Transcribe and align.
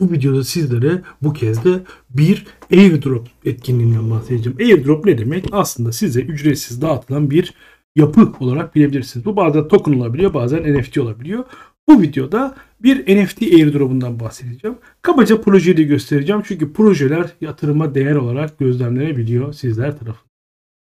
Bu 0.00 0.12
videoda 0.12 0.44
sizlere 0.44 1.02
bu 1.22 1.32
kez 1.32 1.64
de 1.64 1.80
bir 2.10 2.46
airdrop 2.72 3.28
etkinliğinden 3.44 4.10
bahsedeceğim. 4.10 4.58
Airdrop 4.58 5.04
ne 5.04 5.18
demek? 5.18 5.44
Aslında 5.52 5.92
size 5.92 6.20
ücretsiz 6.20 6.82
dağıtılan 6.82 7.30
bir 7.30 7.54
yapı 7.96 8.32
olarak 8.40 8.74
bilebilirsiniz. 8.74 9.26
Bu 9.26 9.36
bazen 9.36 9.68
token 9.68 9.92
olabiliyor, 9.92 10.34
bazen 10.34 10.74
NFT 10.74 10.98
olabiliyor. 10.98 11.44
Bu 11.88 12.02
videoda 12.02 12.54
bir 12.80 13.22
NFT 13.22 13.42
airdrop'undan 13.42 14.20
bahsedeceğim. 14.20 14.78
Kabaca 15.02 15.40
projeyi 15.40 15.76
de 15.76 15.82
göstereceğim. 15.82 16.42
Çünkü 16.44 16.72
projeler 16.72 17.26
yatırıma 17.40 17.94
değer 17.94 18.14
olarak 18.14 18.58
gözlemlenebiliyor 18.58 19.52
sizler 19.52 19.98
tarafından. 19.98 20.34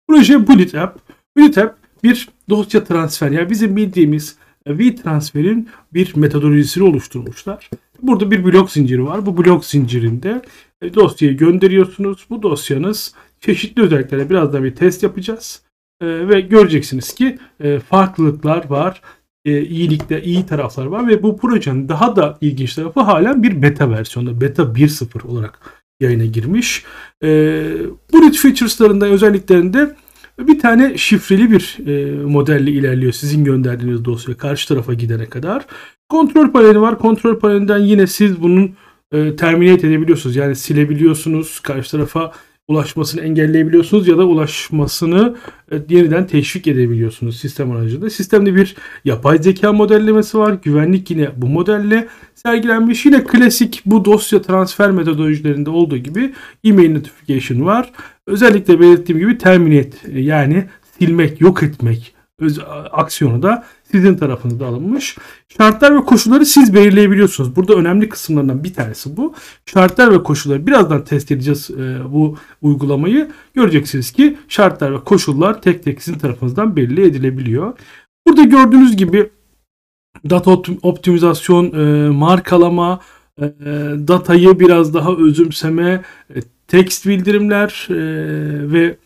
Proje 0.08 0.46
Bullet 0.46 0.74
App. 0.74 1.00
Bullet 1.36 1.58
App 1.58 1.78
bir 2.04 2.28
dosya 2.48 2.84
transfer. 2.84 3.30
Yani 3.30 3.50
bizim 3.50 3.76
bildiğimiz 3.76 4.36
V-Transfer'in 4.68 5.68
bir 5.94 6.16
metodolojisini 6.16 6.84
oluşturmuşlar. 6.84 7.70
Burada 8.02 8.30
bir 8.30 8.44
blok 8.44 8.70
zinciri 8.70 9.04
var. 9.04 9.26
Bu 9.26 9.36
blok 9.36 9.64
zincirinde 9.64 10.42
e, 10.82 10.94
dosyayı 10.94 11.36
gönderiyorsunuz. 11.36 12.26
Bu 12.30 12.42
dosyanız 12.42 13.14
çeşitli 13.40 13.82
özelliklere 13.82 14.30
biraz 14.30 14.52
da 14.52 14.64
bir 14.64 14.74
test 14.74 15.02
yapacağız. 15.02 15.62
E, 16.00 16.28
ve 16.28 16.40
göreceksiniz 16.40 17.14
ki 17.14 17.38
e, 17.60 17.78
farklılıklar 17.78 18.70
var. 18.70 19.02
iyilikte 19.44 20.22
iyi 20.22 20.46
taraflar 20.46 20.86
var 20.86 21.08
ve 21.08 21.22
bu 21.22 21.36
projenin 21.36 21.88
daha 21.88 22.16
da 22.16 22.38
ilginç 22.40 22.74
tarafı 22.74 23.00
halen 23.00 23.42
bir 23.42 23.62
beta 23.62 23.90
versiyonda. 23.90 24.40
Beta 24.40 24.62
1.0 24.62 25.26
olarak 25.26 25.58
yayına 26.00 26.24
girmiş. 26.24 26.84
Bullet 28.12 28.36
features'larında 28.36 29.06
özelliklerinde 29.06 29.96
bir 30.38 30.58
tane 30.58 30.98
şifreli 30.98 31.50
bir 31.50 31.78
e, 31.86 32.24
modelle 32.24 32.70
ilerliyor 32.70 33.12
sizin 33.12 33.44
gönderdiğiniz 33.44 34.04
dosya 34.04 34.36
karşı 34.36 34.68
tarafa 34.68 34.94
gidene 34.94 35.26
kadar. 35.26 35.66
Kontrol 36.08 36.52
paneli 36.52 36.80
var. 36.80 36.98
Kontrol 36.98 37.38
panelinden 37.38 37.78
yine 37.78 38.06
siz 38.06 38.42
bunun 38.42 38.74
e, 39.12 39.36
terminate 39.36 39.86
edebiliyorsunuz. 39.86 40.36
Yani 40.36 40.56
silebiliyorsunuz. 40.56 41.60
Karşı 41.60 41.90
tarafa 41.90 42.32
ulaşmasını 42.68 43.20
engelleyebiliyorsunuz 43.20 44.08
ya 44.08 44.18
da 44.18 44.24
ulaşmasını 44.24 45.36
e, 45.72 45.76
yeniden 45.88 46.26
teşvik 46.26 46.66
edebiliyorsunuz 46.66 47.36
sistem 47.36 47.70
aracılığıyla. 47.70 48.10
Sistemde 48.10 48.54
bir 48.54 48.76
yapay 49.04 49.38
zeka 49.38 49.72
modellemesi 49.72 50.38
var. 50.38 50.56
Güvenlik 50.62 51.10
yine 51.10 51.28
bu 51.36 51.46
modelle 51.46 52.08
sergilenmiş. 52.34 53.06
Yine 53.06 53.24
klasik 53.24 53.82
bu 53.86 54.04
dosya 54.04 54.42
transfer 54.42 54.90
metodolojilerinde 54.90 55.70
olduğu 55.70 55.96
gibi 55.96 56.32
e-mail 56.64 56.94
notification 56.94 57.66
var. 57.66 57.92
Özellikle 58.26 58.80
belirttiğim 58.80 59.18
gibi 59.18 59.38
terminate 59.38 60.20
yani 60.20 60.64
silmek, 60.98 61.40
yok 61.40 61.62
etmek 61.62 62.16
aksiyonu 62.92 63.42
da 63.42 63.64
sizin 63.92 64.16
tarafınızda 64.16 64.66
alınmış. 64.66 65.16
Şartlar 65.56 65.96
ve 65.96 66.04
koşulları 66.04 66.46
siz 66.46 66.74
belirleyebiliyorsunuz. 66.74 67.56
Burada 67.56 67.74
önemli 67.74 68.08
kısımlarından 68.08 68.64
bir 68.64 68.74
tanesi 68.74 69.16
bu. 69.16 69.34
Şartlar 69.66 70.12
ve 70.12 70.22
koşulları 70.22 70.66
birazdan 70.66 71.04
test 71.04 71.30
edeceğiz 71.30 71.70
e, 71.70 72.12
bu 72.12 72.36
uygulamayı. 72.62 73.30
Göreceksiniz 73.54 74.10
ki 74.10 74.36
şartlar 74.48 74.94
ve 74.94 75.04
koşullar 75.04 75.62
tek 75.62 75.82
tek 75.82 76.02
sizin 76.02 76.18
tarafınızdan 76.18 76.76
belli 76.76 77.02
edilebiliyor. 77.02 77.78
Burada 78.26 78.42
gördüğünüz 78.42 78.96
gibi 78.96 79.30
data 80.30 80.50
optimizasyon, 80.82 81.72
e, 81.72 82.10
markalama, 82.10 83.00
e, 83.40 83.46
datayı 84.08 84.60
biraz 84.60 84.94
daha 84.94 85.16
özümseme, 85.16 86.02
e, 86.34 86.40
tekst 86.68 87.06
bildirimler 87.06 87.86
ve 88.72 88.96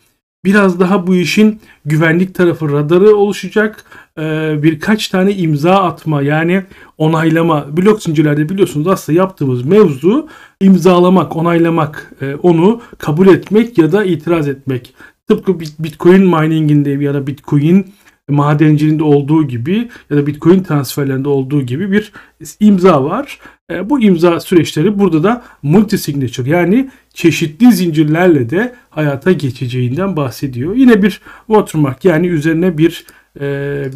biraz 0.44 0.80
daha 0.80 1.06
bu 1.06 1.14
işin 1.14 1.60
güvenlik 1.84 2.34
tarafı 2.34 2.72
radarı 2.72 3.16
oluşacak. 3.16 3.84
Ee, 4.18 4.58
birkaç 4.62 5.08
tane 5.08 5.34
imza 5.34 5.74
atma 5.74 6.22
yani 6.22 6.62
onaylama 6.98 7.76
blok 7.76 8.02
zincirlerde 8.02 8.48
biliyorsunuz 8.48 8.86
aslında 8.86 9.18
yaptığımız 9.18 9.64
mevzu 9.64 10.28
imzalamak, 10.60 11.36
onaylamak, 11.36 12.12
e, 12.20 12.34
onu 12.34 12.80
kabul 12.98 13.26
etmek 13.28 13.78
ya 13.78 13.92
da 13.92 14.04
itiraz 14.04 14.48
etmek. 14.48 14.94
Tıpkı 15.28 15.60
Bitcoin 15.60 16.26
mininginde 16.26 16.90
ya 16.90 17.14
da 17.14 17.26
Bitcoin 17.26 17.86
madenciliğinde 18.30 19.02
olduğu 19.02 19.48
gibi 19.48 19.88
ya 20.10 20.16
da 20.16 20.26
Bitcoin 20.26 20.62
transferlerinde 20.62 21.28
olduğu 21.28 21.62
gibi 21.62 21.92
bir 21.92 22.12
imza 22.60 23.04
var. 23.04 23.38
E, 23.70 23.90
bu 23.90 24.00
imza 24.00 24.40
süreçleri 24.40 24.98
burada 24.98 25.22
da 25.22 25.44
multi 25.62 25.98
signature 25.98 26.50
yani 26.50 26.90
çeşitli 27.14 27.72
zincirlerle 27.72 28.50
de 28.50 28.74
hayata 28.90 29.32
geçeceğinden 29.32 30.16
bahsediyor. 30.16 30.74
Yine 30.74 31.02
bir 31.02 31.20
watermark 31.46 32.04
yani 32.04 32.26
üzerine 32.26 32.78
bir 32.78 33.06
e, 33.40 33.42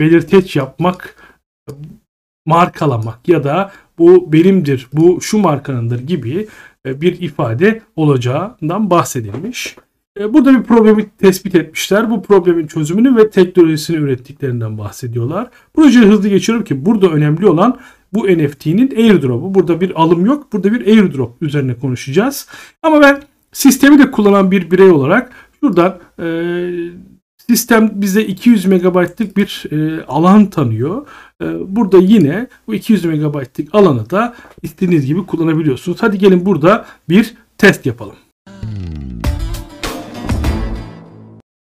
belirteç 0.01 0.57
yapmak, 0.57 1.17
markalamak 2.47 3.29
ya 3.29 3.45
da 3.45 3.73
bu 3.99 4.33
benimdir, 4.33 4.89
bu 4.93 5.21
şu 5.21 5.39
markanındır 5.39 6.01
gibi 6.01 6.49
e, 6.87 7.01
bir 7.01 7.21
ifade 7.21 7.83
olacağından 7.97 8.91
bahsedilmiş. 8.91 9.77
E, 10.21 10.35
burada 10.35 10.59
bir 10.59 10.63
problemi 10.63 11.11
tespit 11.19 11.55
etmişler. 11.55 12.11
Bu 12.11 12.23
problemin 12.23 12.67
çözümünü 12.67 13.17
ve 13.17 13.31
teknolojisini 13.31 13.97
ürettiklerinden 13.97 14.79
bahsediyorlar. 14.79 15.51
Projeyi 15.75 16.07
hızlı 16.07 16.29
geçiyorum 16.29 16.65
ki 16.65 16.87
burada 16.87 17.09
önemli 17.09 17.47
olan 17.47 17.79
bu 18.13 18.27
NFT'nin 18.27 18.97
airdrop'u. 18.97 19.55
Burada 19.55 19.81
bir 19.81 20.03
alım 20.03 20.27
yok. 20.27 20.53
Burada 20.53 20.73
bir 20.73 20.87
airdrop 20.87 21.43
üzerine 21.43 21.75
konuşacağız. 21.75 22.49
Ama 22.83 23.01
ben 23.01 23.23
sistemi 23.53 23.99
de 23.99 24.11
kullanan 24.11 24.51
bir 24.51 24.71
birey 24.71 24.91
olarak 24.91 25.33
şuradan 25.61 25.99
e, 26.19 26.27
sistem 27.49 27.91
bize 27.95 28.23
200 28.23 28.67
MB'lık 28.67 29.37
bir 29.37 29.65
e, 29.73 30.05
alan 30.05 30.47
tanıyor. 30.47 31.07
E, 31.43 31.77
burada 31.77 31.99
yine 31.99 32.49
bu 32.67 32.75
200 32.75 33.05
MB'lık 33.05 33.75
alanı 33.75 34.11
da 34.11 34.35
istediğiniz 34.63 35.07
gibi 35.07 35.27
kullanabiliyorsunuz. 35.27 35.99
Hadi 36.01 36.19
gelin 36.19 36.47
burada 36.47 36.87
bir 37.09 37.35
test 37.59 37.87
yapalım. 37.87 38.17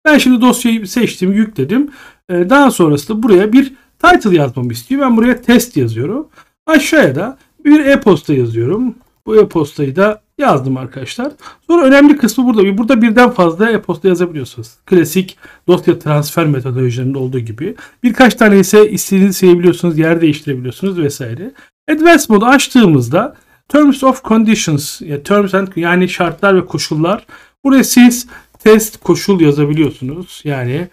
Ben 0.05 0.17
şimdi 0.17 0.41
dosyayı 0.41 0.87
seçtim, 0.87 1.31
yükledim. 1.31 1.91
E, 2.29 2.49
daha 2.49 2.71
sonrasında 2.71 3.23
buraya 3.23 3.53
bir 3.53 3.73
title 4.03 4.37
yazmamı 4.37 4.71
istiyor. 4.71 5.01
Ben 5.01 5.17
buraya 5.17 5.41
test 5.41 5.77
yazıyorum. 5.77 6.27
Aşağıya 6.65 7.15
da 7.15 7.37
bir 7.65 7.85
e-posta 7.85 8.33
yazıyorum. 8.33 8.95
Bu 9.25 9.35
e-postayı 9.35 9.95
da 9.95 10.21
yazdım 10.37 10.77
arkadaşlar. 10.77 11.31
Sonra 11.67 11.85
önemli 11.85 12.17
kısmı 12.17 12.45
burada. 12.45 12.77
Burada 12.77 13.01
birden 13.01 13.29
fazla 13.29 13.69
e-posta 13.69 14.07
yazabiliyorsunuz. 14.07 14.67
Klasik 14.85 15.37
dosya 15.67 15.99
transfer 15.99 16.45
metodolojilerinde 16.45 17.17
olduğu 17.17 17.39
gibi. 17.39 17.75
Birkaç 18.03 18.35
tane 18.35 18.59
ise 18.59 18.91
istediğinizi 18.91 19.37
sevebiliyorsunuz, 19.37 19.97
yer 19.97 20.21
değiştirebiliyorsunuz 20.21 20.97
vesaire. 20.99 21.51
Advanced 21.91 22.29
modu 22.29 22.45
açtığımızda 22.45 23.35
Terms 23.69 24.03
of 24.03 24.23
Conditions 24.23 25.01
yani 25.01 25.23
terms 25.23 25.53
and, 25.53 25.67
yani 25.75 26.09
şartlar 26.09 26.55
ve 26.55 26.65
koşullar. 26.65 27.25
Buraya 27.63 27.83
siz 27.83 28.27
test 28.63 28.97
koşul 28.97 29.41
yazabiliyorsunuz. 29.41 30.41
Yani 30.43 30.87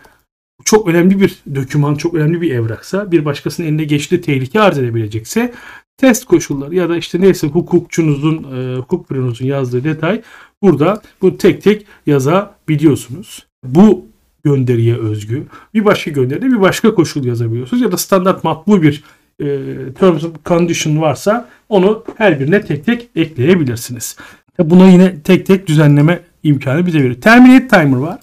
çok 0.65 0.89
önemli 0.89 1.21
bir 1.21 1.39
doküman, 1.55 1.95
çok 1.95 2.15
önemli 2.15 2.41
bir 2.41 2.51
evraksa, 2.51 3.13
bir 3.13 3.25
başkasının 3.25 3.67
eline 3.67 3.85
geçtiği 3.85 4.21
tehlike 4.21 4.61
arz 4.61 4.79
edebilecekse 4.79 5.53
test 5.97 6.25
koşulları 6.25 6.75
ya 6.75 6.89
da 6.89 6.97
işte 6.97 7.21
neyse 7.21 7.47
hukukçunuzun, 7.47 8.37
e, 8.37 8.77
hukuk 8.77 9.11
büronuzun 9.11 9.47
yazdığı 9.47 9.85
detay 9.85 10.23
burada 10.63 11.03
bu 11.23 11.37
tek 11.37 11.63
tek 11.63 11.87
yazabiliyorsunuz. 12.07 13.47
Bu 13.65 14.07
gönderiye 14.45 14.97
özgü. 14.97 15.47
Bir 15.75 15.85
başka 15.85 16.11
gönderide 16.11 16.47
bir 16.47 16.61
başka 16.61 16.95
koşul 16.95 17.25
yazabiliyorsunuz 17.25 17.83
ya 17.83 17.93
da 17.93 17.97
standart 17.97 18.45
matbu 18.45 18.83
bir 18.83 19.05
e, 19.41 19.47
terms 19.99 20.25
of 20.25 20.45
condition 20.45 21.01
varsa 21.01 21.49
onu 21.69 22.05
her 22.17 22.41
birine 22.41 22.61
tek 22.63 22.87
tek 22.87 23.09
ekleyebilirsiniz. 23.17 24.17
Buna 24.59 24.91
yine 24.91 25.21
tek 25.23 25.47
tek 25.47 25.67
düzenleme 25.67 26.21
imkanı 26.43 26.87
bize 26.87 26.99
veriyor. 26.99 27.21
Terminate 27.21 27.69
timer 27.69 27.99
var. 27.99 28.19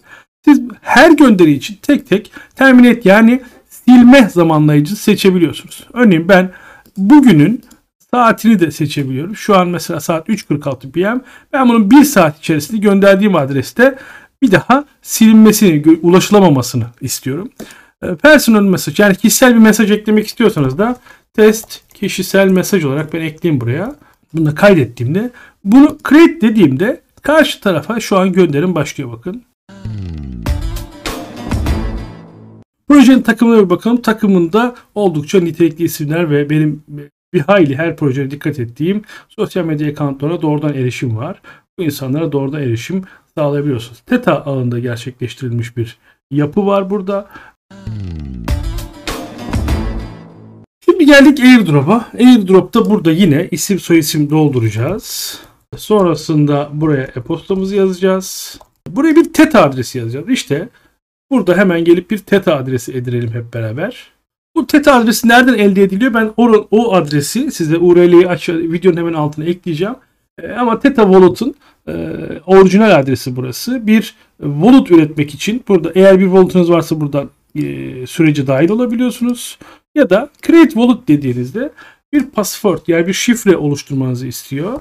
Siz 0.45 0.61
her 0.81 1.11
gönderi 1.11 1.51
için 1.51 1.77
tek 1.81 2.09
tek 2.09 2.31
terminate 2.55 3.01
yani 3.03 3.41
silme 3.69 4.29
zamanlayıcısı 4.29 5.03
seçebiliyorsunuz. 5.03 5.87
Örneğin 5.93 6.29
ben 6.29 6.51
bugünün 6.97 7.63
saatini 8.11 8.59
de 8.59 8.71
seçebiliyorum. 8.71 9.35
Şu 9.35 9.57
an 9.57 9.67
mesela 9.67 9.99
saat 9.99 10.29
3.46 10.29 10.91
PM. 10.91 11.23
Ben 11.53 11.69
bunun 11.69 11.91
bir 11.91 12.03
saat 12.03 12.39
içerisinde 12.39 12.77
gönderdiğim 12.77 13.35
adreste 13.35 13.97
bir 14.41 14.51
daha 14.51 14.85
silinmesini, 15.01 15.97
ulaşılamamasını 16.01 16.85
istiyorum. 17.01 17.49
Ee, 18.03 18.15
personal 18.15 18.61
mesaj 18.61 18.99
yani 18.99 19.15
kişisel 19.15 19.53
bir 19.53 19.59
mesaj 19.59 19.91
eklemek 19.91 20.27
istiyorsanız 20.27 20.77
da 20.77 20.95
test 21.33 21.81
kişisel 21.93 22.47
mesaj 22.47 22.85
olarak 22.85 23.13
ben 23.13 23.21
ekleyeyim 23.21 23.61
buraya. 23.61 23.95
Bunu 24.33 24.45
da 24.45 24.55
kaydettiğimde 24.55 25.31
bunu 25.63 25.97
create 26.09 26.41
dediğimde 26.41 27.01
karşı 27.27 27.61
tarafa 27.61 27.99
şu 27.99 28.17
an 28.17 28.33
gönderim 28.33 28.75
başlıyor 28.75 29.11
bakın. 29.11 29.43
Projenin 32.87 33.21
takımına 33.21 33.65
bir 33.65 33.69
bakalım. 33.69 34.01
Takımında 34.01 34.75
oldukça 34.95 35.39
nitelikli 35.39 35.83
isimler 35.83 36.31
ve 36.31 36.49
benim 36.49 36.83
bir 37.33 37.39
hayli 37.39 37.75
her 37.75 37.95
projeye 37.95 38.31
dikkat 38.31 38.59
ettiğim 38.59 39.01
sosyal 39.29 39.65
medya 39.65 39.89
accountlarına 39.89 40.41
doğrudan 40.41 40.73
erişim 40.73 41.17
var. 41.17 41.41
Bu 41.79 41.83
insanlara 41.83 42.31
doğrudan 42.31 42.61
erişim 42.61 43.03
sağlayabiliyorsunuz. 43.37 43.99
Teta 43.99 44.45
alanında 44.45 44.79
gerçekleştirilmiş 44.79 45.77
bir 45.77 45.97
yapı 46.31 46.65
var 46.65 46.89
burada. 46.89 47.27
Şimdi 50.85 51.05
geldik 51.05 51.39
airdrop'a. 51.39 52.05
Airdrop'ta 52.19 52.89
burada 52.89 53.11
yine 53.11 53.47
isim 53.51 53.79
soyisim 53.79 54.29
dolduracağız. 54.29 55.39
Sonrasında 55.75 56.69
buraya 56.73 57.03
e-postamızı 57.03 57.75
yazacağız. 57.75 58.59
Buraya 58.89 59.15
bir 59.15 59.33
TETA 59.33 59.63
adresi 59.63 59.97
yazacağız. 59.97 60.29
İşte 60.29 60.69
burada 61.31 61.57
hemen 61.57 61.83
gelip 61.83 62.11
bir 62.11 62.17
TETA 62.17 62.55
adresi 62.55 62.93
edinelim 62.93 63.33
hep 63.33 63.53
beraber. 63.53 64.11
Bu 64.55 64.67
TETA 64.67 64.93
adresi 64.93 65.27
nereden 65.27 65.53
elde 65.53 65.83
ediliyor? 65.83 66.13
Ben 66.13 66.33
o, 66.37 66.67
o 66.71 66.93
adresi 66.93 67.51
size 67.51 67.77
URL'yi 67.77 68.27
aşağı 68.27 68.57
videonun 68.57 68.97
hemen 68.97 69.13
altına 69.13 69.45
ekleyeceğim. 69.45 69.95
E, 70.41 70.51
ama 70.51 70.79
Theta 70.79 71.03
Wallet'ın 71.03 71.55
e, 71.87 71.93
orijinal 72.45 72.99
adresi 72.99 73.35
burası. 73.35 73.87
Bir 73.87 74.15
wallet 74.37 74.91
üretmek 74.91 75.33
için 75.33 75.63
burada 75.67 75.91
eğer 75.95 76.19
bir 76.19 76.25
wallet'ınız 76.25 76.71
varsa 76.71 77.01
buradan 77.01 77.29
e, 77.55 77.61
sürece 78.07 78.47
dahil 78.47 78.69
olabiliyorsunuz. 78.69 79.57
Ya 79.95 80.09
da 80.09 80.29
create 80.47 80.69
wallet 80.69 81.07
dediğinizde 81.07 81.71
bir 82.13 82.23
password 82.23 82.79
yani 82.87 83.07
bir 83.07 83.13
şifre 83.13 83.57
oluşturmanızı 83.57 84.27
istiyor. 84.27 84.79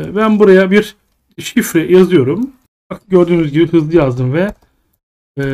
E, 0.00 0.16
ben 0.16 0.38
buraya 0.38 0.70
bir 0.70 0.96
şifre 1.38 1.92
yazıyorum. 1.92 2.50
Bak 2.90 3.02
gördüğünüz 3.08 3.52
gibi 3.52 3.68
hızlı 3.68 3.96
yazdım 3.96 4.32
ve 4.32 4.54
e, 5.38 5.44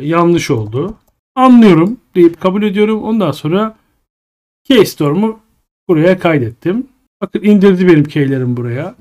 yanlış 0.00 0.50
oldu. 0.50 0.94
Anlıyorum 1.34 2.00
deyip 2.14 2.40
kabul 2.40 2.62
ediyorum. 2.62 3.02
Ondan 3.02 3.32
sonra 3.32 3.76
Keystorm'u 4.64 5.40
buraya 5.88 6.18
kaydettim. 6.18 6.86
Bakın 7.20 7.42
indirdi 7.42 7.88
benim 7.88 8.04
keylerim 8.04 8.56
buraya. 8.56 8.94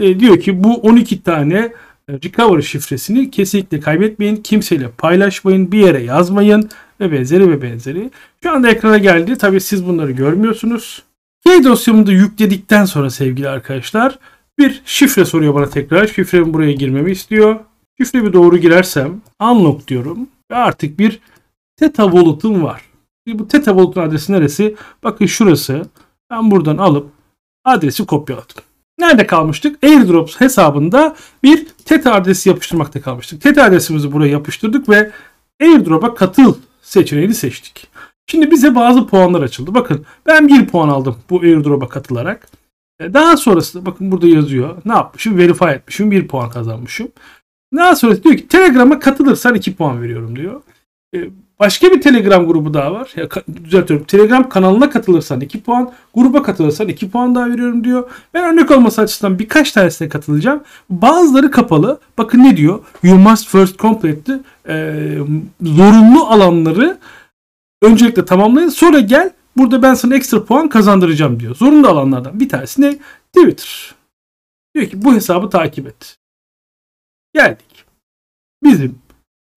E, 0.00 0.20
diyor 0.20 0.40
ki 0.40 0.64
bu 0.64 0.74
12 0.74 1.22
tane 1.22 1.72
e, 2.08 2.12
recovery 2.12 2.62
şifresini 2.62 3.30
kesinlikle 3.30 3.80
kaybetmeyin. 3.80 4.36
Kimseyle 4.36 4.90
paylaşmayın. 4.90 5.72
Bir 5.72 5.78
yere 5.78 6.02
yazmayın. 6.02 6.70
Ve 7.00 7.12
benzeri 7.12 7.50
ve 7.50 7.62
benzeri. 7.62 8.10
Şu 8.42 8.50
anda 8.50 8.70
ekrana 8.70 8.98
geldi. 8.98 9.38
Tabii 9.38 9.60
siz 9.60 9.86
bunları 9.86 10.10
görmüyorsunuz. 10.10 11.02
Key 11.46 11.64
dosyamı 11.64 12.06
da 12.06 12.12
yükledikten 12.12 12.84
sonra 12.84 13.10
sevgili 13.10 13.48
arkadaşlar 13.48 14.18
bir 14.58 14.82
şifre 14.84 15.24
soruyor 15.24 15.54
bana 15.54 15.68
tekrar. 15.68 16.06
Şifremi 16.06 16.54
buraya 16.54 16.72
girmemi 16.72 17.10
istiyor. 17.10 17.60
Şifremi 18.00 18.32
doğru 18.32 18.58
girersem 18.58 19.20
unlock 19.40 19.88
diyorum. 19.88 20.28
Ve 20.50 20.56
artık 20.56 20.98
bir 20.98 21.20
Theta 21.76 22.04
Wallet'ım 22.04 22.62
var. 22.62 22.82
Şimdi 23.26 23.38
bu 23.38 23.48
Theta 23.48 23.70
Wallet'ın 23.70 24.00
adresi 24.00 24.32
neresi? 24.32 24.76
Bakın 25.04 25.26
şurası. 25.26 25.86
Ben 26.30 26.50
buradan 26.50 26.76
alıp 26.78 27.10
adresi 27.64 28.06
kopyaladım. 28.06 28.56
Nerede 28.98 29.26
kalmıştık? 29.26 29.84
AirDrops 29.84 30.40
hesabında 30.40 31.16
bir 31.42 31.66
Theta 31.84 32.14
adresi 32.14 32.48
yapıştırmakta 32.48 33.00
kalmıştık. 33.00 33.42
Theta 33.42 33.64
adresimizi 33.64 34.12
buraya 34.12 34.30
yapıştırdık 34.30 34.88
ve 34.88 35.10
AirDrop'a 35.62 36.14
katıl 36.14 36.54
seçeneğini 36.82 37.34
seçtik. 37.34 37.89
Şimdi 38.30 38.50
bize 38.50 38.74
bazı 38.74 39.06
puanlar 39.06 39.42
açıldı. 39.42 39.74
Bakın 39.74 40.06
ben 40.26 40.48
bir 40.48 40.66
puan 40.66 40.88
aldım 40.88 41.16
bu 41.30 41.40
AirDrop'a 41.40 41.88
katılarak. 41.88 42.48
E, 43.00 43.14
daha 43.14 43.36
sonrasında 43.36 43.86
bakın 43.86 44.12
burada 44.12 44.26
yazıyor. 44.26 44.76
Ne 44.84 44.92
yapmışım? 44.92 45.38
Verify 45.38 45.64
etmişim. 45.64 46.10
Bir 46.10 46.28
puan 46.28 46.50
kazanmışım. 46.50 47.08
Daha 47.76 47.96
sonra 47.96 48.22
diyor 48.22 48.36
ki 48.36 48.48
Telegram'a 48.48 48.98
katılırsan 48.98 49.54
2 49.54 49.74
puan 49.74 50.02
veriyorum 50.02 50.36
diyor. 50.36 50.62
E, 51.14 51.18
başka 51.60 51.90
bir 51.90 52.00
Telegram 52.00 52.46
grubu 52.46 52.74
daha 52.74 52.92
var. 52.92 53.12
Ya, 53.16 53.28
düzeltiyorum. 53.64 54.06
Telegram 54.06 54.48
kanalına 54.48 54.90
katılırsan 54.90 55.40
2 55.40 55.62
puan, 55.62 55.92
gruba 56.14 56.42
katılırsan 56.42 56.88
2 56.88 57.10
puan 57.10 57.34
daha 57.34 57.50
veriyorum 57.50 57.84
diyor. 57.84 58.10
Ben 58.34 58.52
örnek 58.52 58.70
olması 58.70 59.00
açısından 59.00 59.38
birkaç 59.38 59.72
tanesine 59.72 60.08
katılacağım. 60.08 60.60
Bazıları 60.90 61.50
kapalı. 61.50 62.00
Bakın 62.18 62.38
ne 62.44 62.56
diyor? 62.56 62.78
You 63.02 63.18
must 63.18 63.48
first 63.48 63.78
complete 63.78 64.40
e, 64.68 64.94
zorunlu 65.62 66.26
alanları 66.26 66.98
öncelikle 67.82 68.24
tamamlayın. 68.24 68.68
Sonra 68.68 69.00
gel 69.00 69.32
burada 69.56 69.82
ben 69.82 69.94
sana 69.94 70.16
ekstra 70.16 70.44
puan 70.44 70.68
kazandıracağım 70.68 71.40
diyor. 71.40 71.54
Zorunlu 71.54 71.88
alanlardan 71.88 72.40
bir 72.40 72.48
tanesi 72.48 72.80
ne? 72.82 72.98
Twitter. 73.36 73.94
Diyor 74.74 74.86
ki 74.86 75.02
bu 75.02 75.14
hesabı 75.14 75.50
takip 75.50 75.86
et. 75.86 76.18
Geldik. 77.34 77.84
Bizim 78.62 78.98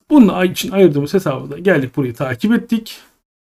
bunun 0.09 0.45
için 0.45 0.71
ayırdığımız 0.71 1.13
hesabı 1.13 1.51
da 1.51 1.59
geldik 1.59 1.95
burayı 1.95 2.15
takip 2.15 2.53
ettik. 2.53 2.99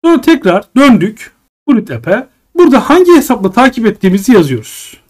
Sonra 0.05 0.21
tekrar 0.21 0.65
döndük 0.77 1.33
Bullet 1.69 1.91
App'e. 1.91 2.29
Burada 2.55 2.91
hangi 2.91 3.17
hesapla 3.17 3.53
takip 3.53 3.87
ettiğimizi 3.87 4.33
yazıyoruz. 4.33 5.01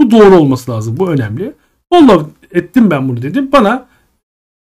Bu 0.00 0.10
doğru 0.10 0.36
olması 0.36 0.70
lazım. 0.70 0.96
Bu 0.96 1.10
önemli. 1.10 1.54
Follow 1.92 2.30
ettim 2.58 2.90
ben 2.90 3.08
bunu 3.08 3.22
dedim. 3.22 3.52
Bana 3.52 3.88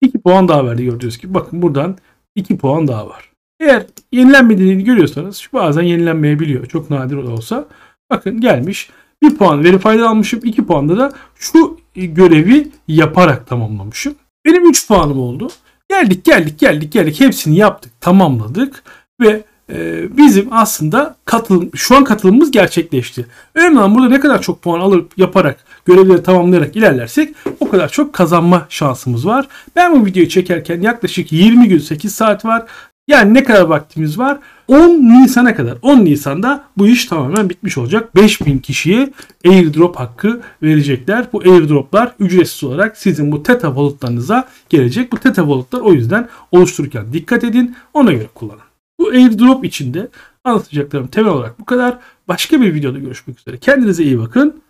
2 0.01 0.21
puan 0.21 0.49
daha 0.49 0.67
verdi 0.67 0.85
gördüğünüz 0.85 1.19
gibi. 1.19 1.35
Bakın 1.35 1.63
buradan 1.63 1.99
2 2.35 2.59
puan 2.59 2.89
daha 2.89 3.09
var. 3.09 3.28
Eğer 3.61 3.87
yenilenmediğini 4.13 4.85
görüyorsanız 4.85 5.49
bazen 5.53 5.83
yenilenmeyebiliyor. 5.83 6.67
Çok 6.67 6.91
nadir 6.91 7.17
olsa. 7.17 7.65
Bakın 8.11 8.41
gelmiş. 8.41 8.91
1 9.23 9.37
puan 9.37 9.65
verify'den 9.65 9.99
almışım. 9.99 10.41
2 10.45 10.67
puanda 10.67 10.97
da 10.97 11.13
şu 11.35 11.81
görevi 11.95 12.69
yaparak 12.89 13.47
tamamlamışım. 13.47 14.15
Benim 14.45 14.71
3 14.71 14.89
puanım 14.89 15.19
oldu. 15.19 15.49
Geldik 15.89 16.25
geldik 16.25 16.59
geldik 16.59 16.93
geldik 16.93 17.21
hepsini 17.21 17.57
yaptık 17.57 18.01
tamamladık 18.01 18.83
ve 19.21 19.45
e, 19.73 20.07
bizim 20.17 20.49
aslında 20.53 21.17
katılım, 21.25 21.71
şu 21.75 21.97
an 21.97 22.05
katılımımız 22.05 22.51
gerçekleşti. 22.51 23.27
Önemli 23.55 23.79
olan 23.79 23.95
burada 23.95 24.09
ne 24.09 24.21
kadar 24.21 24.43
çok 24.43 24.63
puan 24.63 24.81
alıp 24.81 25.19
yaparak 25.19 25.65
görevleri 25.85 26.23
tamamlayarak 26.23 26.77
ilerlersek 26.77 27.35
o 27.61 27.69
kadar 27.69 27.89
çok 27.89 28.13
kazanma 28.13 28.67
şansımız 28.69 29.27
var. 29.27 29.49
Ben 29.77 30.01
bu 30.01 30.07
videoyu 30.07 30.29
çekerken 30.29 30.81
yaklaşık 30.81 31.33
20 31.33 31.69
gün 31.69 31.79
8 31.79 32.15
saat 32.15 32.45
var. 32.45 32.67
Yani 33.09 33.35
ne 33.35 33.45
kadar 33.45 33.63
vaktimiz 33.63 34.19
var? 34.19 34.39
10 34.69 34.89
Nisan'a 34.89 35.55
kadar. 35.55 35.79
10 35.83 36.05
Nisan'da 36.05 36.65
bu 36.77 36.87
iş 36.87 37.05
tamamen 37.05 37.51
bitmiş 37.51 37.79
olacak. 37.79 38.17
5000 38.17 38.59
kişiye 38.59 39.13
airdrop 39.47 39.97
hakkı 39.97 40.41
verecekler. 40.63 41.27
Bu 41.33 41.41
airdroplar 41.41 42.15
ücretsiz 42.19 42.65
olarak 42.65 42.97
sizin 42.97 43.33
bu 43.33 43.43
Theta 43.43 43.69
walletlarınıza 43.69 44.49
gelecek. 44.69 45.13
Bu 45.13 45.17
Theta 45.17 45.43
walletlar 45.43 45.81
o 45.81 45.93
yüzden 45.93 46.29
oluştururken 46.53 47.13
dikkat 47.13 47.45
edin. 47.45 47.77
Ona 47.95 48.13
göre 48.13 48.29
kullanın. 48.35 48.61
Bu 49.01 49.09
airdrop 49.09 49.65
içinde 49.65 50.09
anlatacaklarım 50.45 51.07
temel 51.07 51.33
olarak 51.33 51.61
bu 51.61 51.65
kadar. 51.65 51.99
Başka 52.29 52.61
bir 52.61 52.75
videoda 52.75 52.99
görüşmek 52.99 53.41
üzere. 53.41 53.59
Kendinize 53.59 54.05
iyi 54.05 54.19
bakın. 54.19 54.61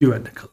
Güvenle 0.00 0.30
kalın. 0.34 0.50